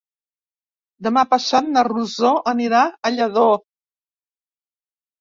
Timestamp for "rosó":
1.89-2.33